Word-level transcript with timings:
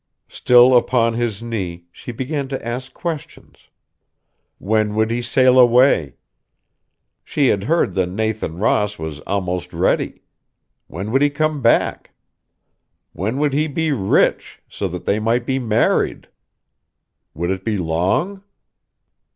Still 0.29 0.75
upon 0.75 1.13
his 1.13 1.43
knee, 1.43 1.85
she 1.91 2.11
began 2.11 2.47
to 2.47 2.65
ask 2.67 2.91
questions. 2.91 3.69
When 4.57 4.95
would 4.95 5.11
he 5.11 5.21
sail 5.21 5.59
away? 5.59 6.15
She 7.23 7.49
had 7.49 7.65
heard 7.65 7.93
the 7.93 8.07
Nathan 8.07 8.57
Ross 8.57 8.97
was 8.97 9.19
almost 9.27 9.71
ready. 9.75 10.23
When 10.87 11.11
would 11.11 11.21
he 11.21 11.29
come 11.29 11.61
back? 11.61 12.13
When 13.13 13.37
would 13.37 13.53
he 13.53 13.67
be 13.67 13.91
rich, 13.91 14.63
so 14.67 14.87
that 14.87 15.05
they 15.05 15.19
might 15.19 15.45
be 15.45 15.59
married? 15.59 16.27
Would 17.35 17.51
it 17.51 17.63
be 17.63 17.77
long?... 17.77 18.41